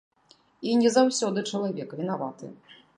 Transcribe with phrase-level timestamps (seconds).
[0.69, 2.55] І не заўсёды чалавек вінаваты.